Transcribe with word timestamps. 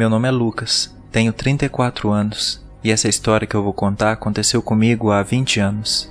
Meu 0.00 0.08
nome 0.08 0.28
é 0.28 0.30
Lucas, 0.30 0.90
tenho 1.12 1.30
34 1.30 2.08
anos 2.08 2.64
e 2.82 2.90
essa 2.90 3.06
história 3.06 3.46
que 3.46 3.54
eu 3.54 3.62
vou 3.62 3.74
contar 3.74 4.12
aconteceu 4.12 4.62
comigo 4.62 5.10
há 5.10 5.22
20 5.22 5.60
anos. 5.60 6.10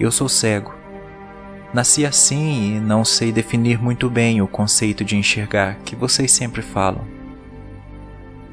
Eu 0.00 0.10
sou 0.10 0.28
cego. 0.28 0.74
Nasci 1.72 2.04
assim 2.04 2.74
e 2.74 2.80
não 2.80 3.04
sei 3.04 3.30
definir 3.30 3.80
muito 3.80 4.10
bem 4.10 4.42
o 4.42 4.48
conceito 4.48 5.04
de 5.04 5.14
enxergar 5.14 5.76
que 5.84 5.94
vocês 5.94 6.32
sempre 6.32 6.60
falam. 6.60 7.06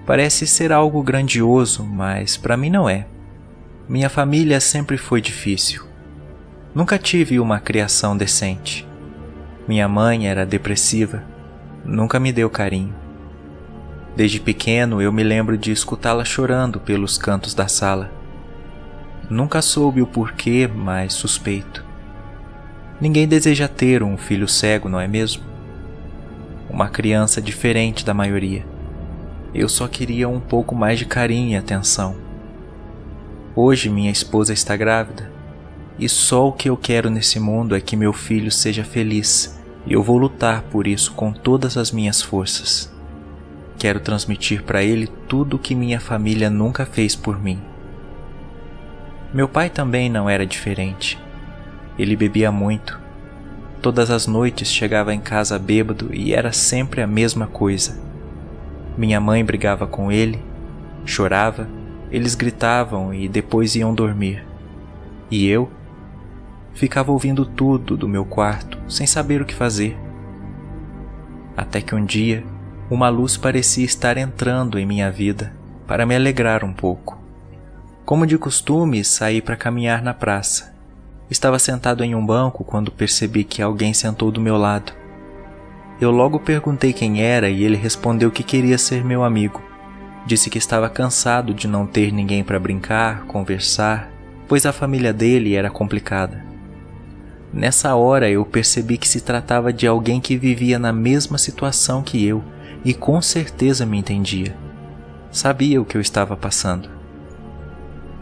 Parece 0.06 0.46
ser 0.46 0.72
algo 0.72 1.02
grandioso, 1.02 1.84
mas 1.84 2.38
para 2.38 2.56
mim 2.56 2.70
não 2.70 2.88
é. 2.88 3.08
Minha 3.90 4.12
família 4.12 4.60
sempre 4.60 4.96
foi 4.96 5.22
difícil. 5.22 5.84
Nunca 6.72 7.00
tive 7.00 7.40
uma 7.40 7.60
criação 7.60 8.16
decente. 8.16 8.88
Minha 9.68 9.88
mãe 9.88 10.28
era 10.28 10.46
depressiva, 10.46 11.24
nunca 11.84 12.20
me 12.20 12.32
deu 12.32 12.48
carinho. 12.48 13.07
Desde 14.18 14.40
pequeno 14.40 15.00
eu 15.00 15.14
me 15.14 15.22
lembro 15.22 15.56
de 15.56 15.72
escutá-la 15.72 16.26
chorando 16.26 16.80
pelos 16.80 17.20
cantos 17.20 17.54
da 17.54 17.68
sala. 17.68 18.10
Nunca 19.30 19.62
soube 19.62 20.02
o 20.02 20.08
porquê, 20.08 20.68
mas 20.68 21.14
suspeito. 21.14 21.86
Ninguém 23.00 23.28
deseja 23.28 23.68
ter 23.68 24.02
um 24.02 24.18
filho 24.18 24.48
cego, 24.48 24.90
não 24.90 25.00
é 25.00 25.08
mesmo? 25.08 25.44
Uma 26.68 26.90
criança 26.90 27.40
diferente 27.40 28.04
da 28.04 28.12
maioria. 28.12 28.66
Eu 29.54 29.70
só 29.70 29.88
queria 29.88 30.28
um 30.28 30.40
pouco 30.40 30.74
mais 30.74 30.98
de 30.98 31.06
carinho 31.06 31.52
e 31.52 31.56
atenção. 31.56 32.16
Hoje 33.56 33.88
minha 33.88 34.10
esposa 34.10 34.52
está 34.52 34.76
grávida 34.76 35.32
e 36.00 36.10
só 36.10 36.48
o 36.48 36.54
que 36.54 36.70
eu 36.72 36.76
quero 36.76 37.12
nesse 37.12 37.40
mundo 37.40 37.76
é 37.76 37.80
que 37.80 37.96
meu 37.96 38.14
filho 38.14 38.50
seja 38.50 38.84
feliz 38.84 39.56
e 39.86 39.94
eu 39.94 40.02
vou 40.02 40.18
lutar 40.18 40.64
por 40.64 40.88
isso 40.88 41.14
com 41.14 41.32
todas 41.32 41.78
as 41.78 41.92
minhas 41.92 42.20
forças. 42.20 42.97
Quero 43.78 44.00
transmitir 44.00 44.64
para 44.64 44.84
ele 44.84 45.06
tudo 45.28 45.56
o 45.56 45.60
que 45.60 45.76
minha 45.76 46.00
família 46.00 46.50
nunca 46.50 46.86
fez 46.86 47.16
por 47.16 47.40
mim. 47.40 47.62
Meu 49.32 49.48
pai 49.48 49.70
também 49.70 50.10
não 50.10 50.28
era 50.28 50.48
diferente. 50.48 51.20
Ele 51.98 52.16
bebia 52.16 52.52
muito. 52.52 53.00
Todas 53.80 54.10
as 54.10 54.26
noites 54.26 54.72
chegava 54.72 55.14
em 55.14 55.20
casa 55.20 55.60
bêbado 55.60 56.10
e 56.12 56.34
era 56.34 56.52
sempre 56.52 57.02
a 57.02 57.08
mesma 57.08 57.46
coisa. 57.46 58.00
Minha 58.98 59.22
mãe 59.22 59.46
brigava 59.46 59.86
com 59.86 60.12
ele, 60.12 60.42
chorava, 61.06 61.70
eles 62.10 62.34
gritavam 62.34 63.14
e 63.14 63.28
depois 63.28 63.76
iam 63.76 63.94
dormir. 63.94 64.44
E 65.30 65.48
eu 65.48 65.70
ficava 66.74 67.12
ouvindo 67.12 67.46
tudo 67.46 67.96
do 67.96 68.08
meu 68.08 68.26
quarto, 68.26 68.80
sem 68.88 69.06
saber 69.06 69.40
o 69.40 69.46
que 69.46 69.54
fazer. 69.54 69.96
Até 71.56 71.80
que 71.80 71.94
um 71.94 72.04
dia 72.04 72.44
uma 72.90 73.10
luz 73.10 73.36
parecia 73.36 73.84
estar 73.84 74.18
entrando 74.18 74.80
em 74.80 74.86
minha 74.86 75.12
vida 75.12 75.52
para 75.86 76.06
me 76.06 76.16
alegrar 76.16 76.64
um 76.64 76.72
pouco. 76.72 77.18
Como 78.06 78.26
de 78.26 78.38
costume, 78.38 79.04
saí 79.04 79.42
para 79.42 79.58
caminhar 79.58 80.02
na 80.02 80.14
praça. 80.14 80.74
Estava 81.30 81.60
sentado 81.60 82.02
em 82.02 82.16
um 82.16 82.26
banco 82.26 82.64
quando 82.64 82.90
percebi 82.90 83.44
que 83.44 83.62
alguém 83.62 83.94
sentou 83.94 84.32
do 84.32 84.40
meu 84.40 84.56
lado. 84.56 84.94
Eu 86.00 86.12
logo 86.12 86.40
perguntei 86.40 86.94
quem 86.94 87.22
era 87.22 87.50
e 87.50 87.62
ele 87.62 87.76
respondeu 87.76 88.32
que 88.32 88.44
queria 88.44 88.78
ser 88.78 89.04
meu 89.04 89.22
amigo. 89.22 89.62
Disse 90.26 90.50
que 90.50 90.58
estava 90.58 90.90
cansado 90.90 91.54
de 91.54 91.68
não 91.68 91.86
ter 91.86 92.14
ninguém 92.14 92.42
para 92.42 92.60
brincar, 92.60 93.26
conversar, 93.26 94.10
pois 94.48 94.66
a 94.66 94.72
família 94.72 95.12
dele 95.12 95.56
era 95.56 95.70
complicada. 95.70 96.46
Nessa 97.52 97.96
hora 97.96 98.30
eu 98.30 98.46
percebi 98.46 98.98
que 98.98 99.08
se 99.08 99.20
tratava 99.20 99.74
de 99.74 99.86
alguém 99.86 100.22
que 100.22 100.38
vivia 100.38 100.80
na 100.80 100.94
mesma 100.94 101.38
situação 101.38 102.02
que 102.02 102.26
eu 102.26 102.42
e 102.88 102.94
com 102.94 103.22
certeza 103.22 103.86
me 103.86 103.98
entendia. 103.98 104.56
Sabia 105.30 105.82
o 105.82 105.84
que 105.84 105.98
eu 105.98 106.00
estava 106.00 106.38
passando. 106.38 106.88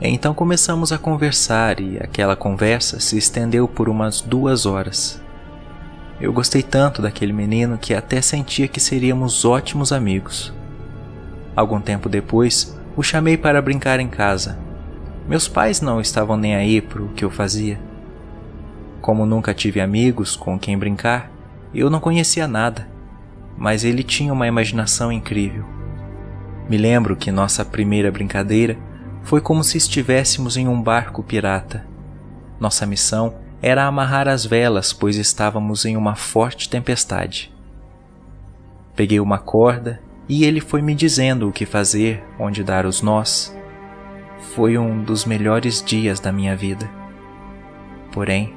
Então 0.02 0.34
começamos 0.34 0.92
a 0.92 0.98
conversar 0.98 1.80
e 1.80 2.00
aquela 2.00 2.36
conversa 2.36 3.00
se 3.00 3.16
estendeu 3.16 3.68
por 3.68 3.88
umas 3.88 4.22
duas 4.22 4.66
horas. 4.66 5.22
Eu 6.20 6.34
gostei 6.34 6.64
tanto 6.64 7.00
daquele 7.00 7.32
menino 7.32 7.78
que 7.78 7.94
até 7.94 8.20
sentia 8.24 8.68
que 8.68 8.80
seríamos 8.80 9.46
ótimos 9.46 9.92
amigos. 9.92 10.52
Algum 11.56 11.80
tempo 11.80 12.10
depois, 12.10 12.76
o 12.98 13.04
chamei 13.04 13.38
para 13.38 13.62
brincar 13.62 14.00
em 14.00 14.08
casa. 14.08 14.58
Meus 15.30 15.48
pais 15.48 15.80
não 15.80 16.02
estavam 16.02 16.38
nem 16.38 16.56
aí 16.56 16.82
para 16.82 17.04
o 17.04 17.10
que 17.10 17.24
eu 17.24 17.30
fazia. 17.30 17.80
Como 19.00 19.28
nunca 19.28 19.54
tive 19.54 19.80
amigos 19.80 20.36
com 20.36 20.58
quem 20.58 20.76
brincar, 20.76 21.32
eu 21.72 21.88
não 21.88 22.00
conhecia 22.00 22.48
nada 22.48 22.95
mas 23.58 23.84
ele 23.84 24.04
tinha 24.04 24.34
uma 24.34 24.48
imaginação 24.48 25.12
incrível. 25.12 25.66
Me 26.70 26.78
lembro 26.78 27.16
que 27.16 27.32
nossa 27.32 27.64
primeira 27.64 28.12
brincadeira 28.12 28.78
foi 29.24 29.42
como 29.42 29.64
se 29.64 29.78
estivéssemos 29.78 30.58
em 30.58 30.68
um 30.68 30.82
barco 30.82 31.24
pirata. 31.24 31.86
Nossa 32.60 32.86
missão 32.86 33.36
era 33.62 33.86
amarrar 33.86 34.28
as 34.28 34.46
velas, 34.46 34.94
pois 34.94 35.16
estávamos 35.16 35.86
em 35.86 35.98
uma 35.98 36.16
forte 36.16 36.70
tempestade. 36.70 37.54
Peguei 38.96 39.20
uma 39.20 39.38
corda 39.38 40.02
e 40.28 40.44
ele 40.44 40.60
foi 40.60 40.82
me 40.82 40.96
dizendo 40.96 41.48
o 41.48 41.52
que 41.52 41.66
fazer, 41.66 42.24
onde 42.40 42.64
dar 42.64 42.86
os 42.86 43.02
nós. 43.02 43.56
Foi 44.54 44.78
um 44.78 45.04
dos 45.04 45.26
melhores 45.26 45.84
dias 45.84 46.20
da 46.20 46.32
minha 46.32 46.56
vida. 46.56 46.90
Porém, 48.12 48.54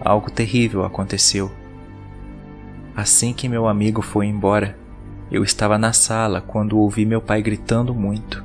algo 0.00 0.30
terrível 0.30 0.84
aconteceu. 0.84 1.50
Assim 2.94 3.32
que 3.32 3.48
meu 3.48 3.66
amigo 3.66 4.02
foi 4.02 4.26
embora, 4.26 4.76
eu 5.30 5.42
estava 5.42 5.78
na 5.78 5.94
sala 5.94 6.42
quando 6.42 6.78
ouvi 6.78 7.06
meu 7.06 7.22
pai 7.22 7.40
gritando 7.40 7.94
muito. 7.94 8.44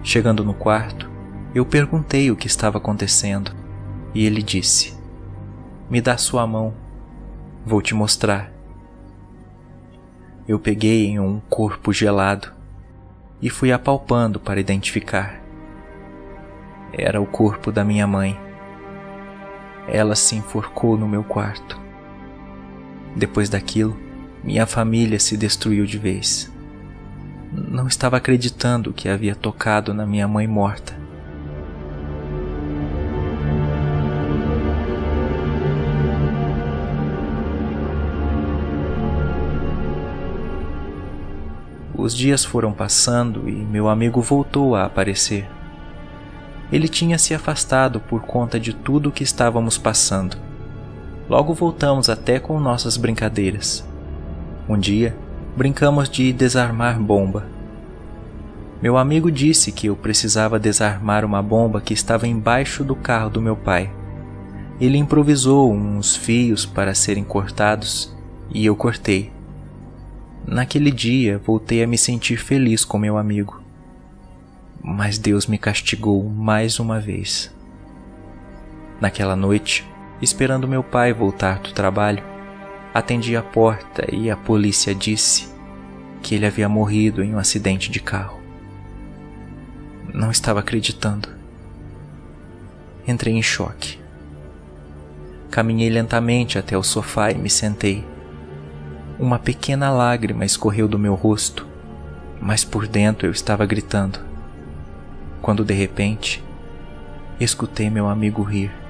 Chegando 0.00 0.44
no 0.44 0.54
quarto, 0.54 1.10
eu 1.52 1.66
perguntei 1.66 2.30
o 2.30 2.36
que 2.36 2.46
estava 2.46 2.78
acontecendo 2.78 3.50
e 4.14 4.24
ele 4.24 4.44
disse: 4.44 4.96
Me 5.90 6.00
dá 6.00 6.16
sua 6.16 6.46
mão, 6.46 6.72
vou 7.66 7.82
te 7.82 7.94
mostrar. 7.94 8.52
Eu 10.46 10.60
peguei 10.60 11.06
em 11.06 11.18
um 11.18 11.40
corpo 11.50 11.92
gelado 11.92 12.52
e 13.40 13.50
fui 13.50 13.72
apalpando 13.72 14.38
para 14.38 14.60
identificar. 14.60 15.42
Era 16.92 17.20
o 17.20 17.26
corpo 17.26 17.72
da 17.72 17.82
minha 17.82 18.06
mãe. 18.06 18.38
Ela 19.88 20.14
se 20.14 20.36
enforcou 20.36 20.96
no 20.96 21.08
meu 21.08 21.24
quarto. 21.24 21.81
Depois 23.14 23.48
daquilo, 23.48 23.96
minha 24.42 24.66
família 24.66 25.20
se 25.20 25.36
destruiu 25.36 25.84
de 25.84 25.98
vez. 25.98 26.50
Não 27.52 27.86
estava 27.86 28.16
acreditando 28.16 28.92
que 28.92 29.08
havia 29.08 29.34
tocado 29.34 29.92
na 29.92 30.06
minha 30.06 30.26
mãe 30.26 30.46
morta. 30.46 31.00
Os 41.94 42.16
dias 42.16 42.44
foram 42.44 42.72
passando 42.72 43.48
e 43.48 43.52
meu 43.52 43.88
amigo 43.88 44.20
voltou 44.20 44.74
a 44.74 44.86
aparecer. 44.86 45.48
Ele 46.72 46.88
tinha 46.88 47.18
se 47.18 47.34
afastado 47.34 48.00
por 48.00 48.22
conta 48.22 48.58
de 48.58 48.72
tudo 48.72 49.10
o 49.10 49.12
que 49.12 49.22
estávamos 49.22 49.76
passando 49.76 50.51
Logo 51.32 51.54
voltamos 51.54 52.10
até 52.10 52.38
com 52.38 52.60
nossas 52.60 52.98
brincadeiras. 52.98 53.82
Um 54.68 54.78
dia, 54.78 55.16
brincamos 55.56 56.10
de 56.10 56.30
desarmar 56.30 57.00
bomba. 57.00 57.46
Meu 58.82 58.98
amigo 58.98 59.32
disse 59.32 59.72
que 59.72 59.86
eu 59.86 59.96
precisava 59.96 60.58
desarmar 60.58 61.24
uma 61.24 61.42
bomba 61.42 61.80
que 61.80 61.94
estava 61.94 62.28
embaixo 62.28 62.84
do 62.84 62.94
carro 62.94 63.30
do 63.30 63.40
meu 63.40 63.56
pai. 63.56 63.90
Ele 64.78 64.98
improvisou 64.98 65.72
uns 65.72 66.14
fios 66.14 66.66
para 66.66 66.94
serem 66.94 67.24
cortados 67.24 68.14
e 68.50 68.66
eu 68.66 68.76
cortei. 68.76 69.32
Naquele 70.46 70.90
dia 70.90 71.40
voltei 71.42 71.82
a 71.82 71.86
me 71.86 71.96
sentir 71.96 72.36
feliz 72.36 72.84
com 72.84 72.98
meu 72.98 73.16
amigo. 73.16 73.62
Mas 74.84 75.16
Deus 75.16 75.46
me 75.46 75.56
castigou 75.56 76.28
mais 76.28 76.78
uma 76.78 77.00
vez. 77.00 77.50
Naquela 79.00 79.34
noite, 79.34 79.90
esperando 80.22 80.68
meu 80.68 80.84
pai 80.84 81.12
voltar 81.12 81.58
do 81.58 81.72
trabalho, 81.72 82.22
atendi 82.94 83.36
a 83.36 83.42
porta 83.42 84.06
e 84.14 84.30
a 84.30 84.36
polícia 84.36 84.94
disse 84.94 85.52
que 86.22 86.36
ele 86.36 86.46
havia 86.46 86.68
morrido 86.68 87.24
em 87.24 87.34
um 87.34 87.38
acidente 87.38 87.90
de 87.90 87.98
carro. 87.98 88.40
Não 90.14 90.30
estava 90.30 90.60
acreditando. 90.60 91.28
Entrei 93.06 93.34
em 93.34 93.42
choque. 93.42 93.98
Caminhei 95.50 95.90
lentamente 95.90 96.56
até 96.56 96.78
o 96.78 96.82
sofá 96.84 97.32
e 97.32 97.34
me 97.34 97.50
sentei. 97.50 98.06
Uma 99.18 99.40
pequena 99.40 99.90
lágrima 99.90 100.44
escorreu 100.44 100.86
do 100.86 100.98
meu 100.98 101.14
rosto, 101.14 101.66
mas 102.40 102.64
por 102.64 102.86
dentro 102.86 103.26
eu 103.26 103.32
estava 103.32 103.66
gritando. 103.66 104.20
Quando 105.40 105.64
de 105.64 105.74
repente, 105.74 106.42
escutei 107.40 107.90
meu 107.90 108.08
amigo 108.08 108.42
rir. 108.42 108.81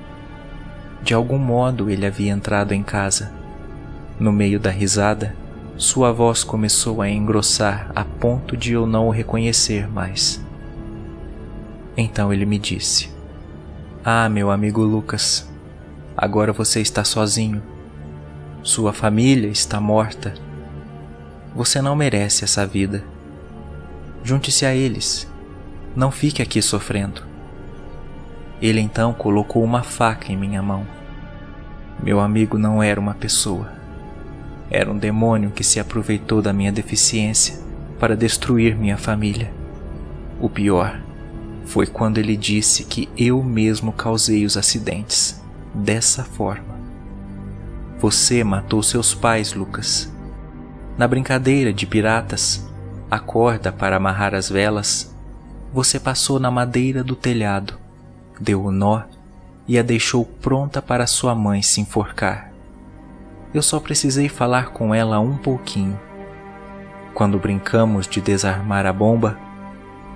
De 1.02 1.14
algum 1.14 1.38
modo 1.38 1.90
ele 1.90 2.06
havia 2.06 2.32
entrado 2.32 2.72
em 2.72 2.82
casa. 2.82 3.32
No 4.20 4.30
meio 4.30 4.60
da 4.60 4.70
risada, 4.70 5.34
sua 5.76 6.12
voz 6.12 6.44
começou 6.44 7.02
a 7.02 7.10
engrossar 7.10 7.90
a 7.94 8.04
ponto 8.04 8.56
de 8.56 8.72
eu 8.72 8.86
não 8.86 9.08
o 9.08 9.10
reconhecer 9.10 9.88
mais. 9.88 10.40
Então 11.96 12.32
ele 12.32 12.46
me 12.46 12.58
disse: 12.58 13.10
Ah, 14.04 14.28
meu 14.28 14.50
amigo 14.50 14.82
Lucas, 14.82 15.50
agora 16.16 16.52
você 16.52 16.80
está 16.80 17.02
sozinho. 17.02 17.62
Sua 18.62 18.92
família 18.92 19.48
está 19.48 19.80
morta. 19.80 20.34
Você 21.54 21.82
não 21.82 21.96
merece 21.96 22.44
essa 22.44 22.64
vida. 22.64 23.04
Junte-se 24.22 24.64
a 24.64 24.72
eles. 24.72 25.28
Não 25.96 26.12
fique 26.12 26.40
aqui 26.40 26.62
sofrendo. 26.62 27.31
Ele 28.62 28.80
então 28.80 29.12
colocou 29.12 29.62
uma 29.62 29.82
faca 29.82 30.32
em 30.32 30.36
minha 30.36 30.62
mão. 30.62 30.86
Meu 32.02 32.18
amigo 32.18 32.56
não 32.56 32.82
era 32.82 32.98
uma 32.98 33.12
pessoa 33.12 33.82
era 34.74 34.90
um 34.90 34.96
demônio 34.96 35.50
que 35.50 35.62
se 35.62 35.78
aproveitou 35.78 36.40
da 36.40 36.50
minha 36.50 36.72
deficiência 36.72 37.60
para 38.00 38.16
destruir 38.16 38.74
minha 38.74 38.96
família. 38.96 39.52
O 40.40 40.48
pior 40.48 40.98
foi 41.66 41.86
quando 41.86 42.16
ele 42.16 42.38
disse 42.38 42.84
que 42.84 43.06
eu 43.14 43.42
mesmo 43.42 43.92
causei 43.92 44.46
os 44.46 44.56
acidentes 44.56 45.38
dessa 45.74 46.24
forma. 46.24 46.74
Você 47.98 48.42
matou 48.42 48.82
seus 48.82 49.14
pais, 49.14 49.52
Lucas. 49.52 50.10
Na 50.96 51.06
brincadeira 51.06 51.70
de 51.70 51.86
piratas, 51.86 52.66
a 53.10 53.18
corda 53.18 53.70
para 53.70 53.96
amarrar 53.96 54.34
as 54.34 54.48
velas, 54.48 55.14
você 55.70 56.00
passou 56.00 56.40
na 56.40 56.50
madeira 56.50 57.04
do 57.04 57.14
telhado, 57.14 57.74
deu 58.42 58.64
o 58.64 58.72
nó 58.72 59.02
e 59.68 59.78
a 59.78 59.82
deixou 59.82 60.24
pronta 60.24 60.82
para 60.82 61.06
sua 61.06 61.34
mãe 61.34 61.62
se 61.62 61.80
enforcar. 61.80 62.52
Eu 63.54 63.62
só 63.62 63.78
precisei 63.78 64.28
falar 64.28 64.70
com 64.70 64.94
ela 64.94 65.20
um 65.20 65.36
pouquinho. 65.36 65.98
Quando 67.14 67.38
brincamos 67.38 68.08
de 68.08 68.20
desarmar 68.20 68.84
a 68.86 68.92
bomba, 68.92 69.38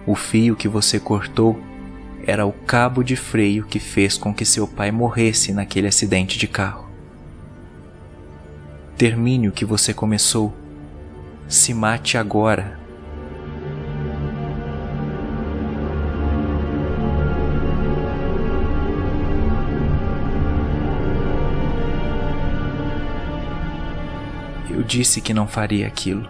o 0.06 0.14
fio 0.14 0.56
que 0.56 0.66
você 0.66 0.98
cortou 0.98 1.58
era 2.26 2.44
o 2.44 2.52
cabo 2.52 3.04
de 3.04 3.14
freio 3.14 3.64
que 3.64 3.78
fez 3.78 4.18
com 4.18 4.34
que 4.34 4.44
seu 4.44 4.66
pai 4.66 4.90
morresse 4.90 5.52
naquele 5.52 5.86
acidente 5.86 6.38
de 6.38 6.48
carro. 6.48 6.86
Termine 8.96 9.48
o 9.48 9.52
que 9.52 9.64
você 9.64 9.94
começou. 9.94 10.52
Se 11.46 11.72
mate 11.72 12.18
agora 12.18 12.80
Eu 24.68 24.82
disse 24.82 25.20
que 25.20 25.32
não 25.32 25.46
faria 25.46 25.86
aquilo. 25.86 26.28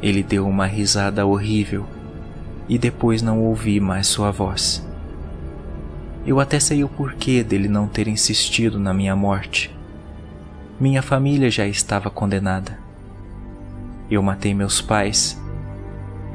Ele 0.00 0.22
deu 0.22 0.46
uma 0.46 0.66
risada 0.66 1.26
horrível 1.26 1.86
e 2.68 2.78
depois 2.78 3.22
não 3.22 3.40
ouvi 3.40 3.80
mais 3.80 4.06
sua 4.06 4.30
voz. 4.30 4.86
Eu 6.24 6.38
até 6.38 6.60
sei 6.60 6.84
o 6.84 6.88
porquê 6.88 7.42
dele 7.42 7.68
não 7.68 7.88
ter 7.88 8.06
insistido 8.06 8.78
na 8.78 8.94
minha 8.94 9.16
morte. 9.16 9.74
Minha 10.78 11.02
família 11.02 11.50
já 11.50 11.66
estava 11.66 12.10
condenada. 12.10 12.78
Eu 14.10 14.22
matei 14.22 14.54
meus 14.54 14.80
pais 14.80 15.40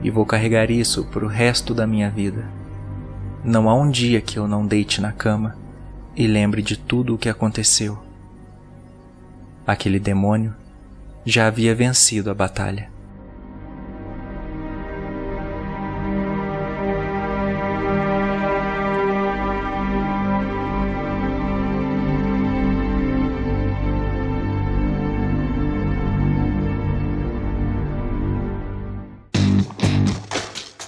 e 0.04 0.10
vou 0.10 0.26
carregar 0.26 0.70
isso 0.70 1.06
para 1.06 1.26
o 1.26 1.30
resto 1.30 1.74
da 1.74 1.88
minha 1.88 2.10
vida. 2.10 2.46
Não 3.44 3.70
há 3.70 3.76
um 3.76 3.90
dia 3.90 4.20
que 4.20 4.38
eu 4.38 4.48
não 4.48 4.66
deite 4.66 5.00
na 5.00 5.12
cama 5.12 5.56
e 6.16 6.28
lembre 6.28 6.62
de 6.62 6.76
tudo 6.76 7.16
o 7.16 7.18
que 7.18 7.30
aconteceu. 7.30 8.07
Aquele 9.68 10.00
demônio 10.00 10.56
já 11.26 11.48
havia 11.48 11.76
vencido 11.76 12.32
a 12.32 12.34
batalha. 12.34 12.90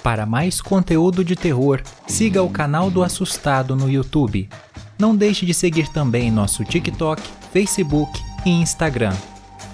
Para 0.01 0.25
mais 0.25 0.61
conteúdo 0.61 1.25
de 1.25 1.35
terror, 1.35 1.81
siga 2.07 2.41
o 2.41 2.49
canal 2.49 2.89
do 2.89 3.03
Assustado 3.03 3.75
no 3.75 3.89
YouTube. 3.91 4.49
Não 4.97 5.13
deixe 5.13 5.45
de 5.45 5.53
seguir 5.53 5.89
também 5.89 6.31
nosso 6.31 6.63
TikTok, 6.63 7.21
Facebook 7.51 8.28
e 8.45 8.49
Instagram. 8.49 9.13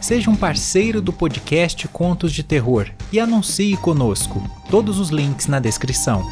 Seja 0.01 0.29
um 0.29 0.35
parceiro 0.35 1.01
do 1.01 1.11
podcast 1.11 1.87
Contos 1.87 2.31
de 2.31 2.43
Terror 2.43 2.89
e 3.11 3.19
anuncie 3.19 3.75
conosco. 3.77 4.41
Todos 4.69 4.99
os 4.99 5.09
links 5.09 5.47
na 5.47 5.59
descrição. 5.59 6.23